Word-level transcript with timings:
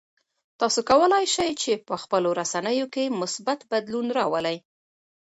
تاسو 0.59 0.79
کولای 0.89 1.25
شئ 1.33 1.51
چې 1.61 1.71
په 1.87 1.95
خپلو 2.03 2.29
رسنیو 2.39 2.87
کې 2.93 3.03
مثبت 3.21 3.59
بدلون 3.71 4.07
راولئ. 4.17 4.57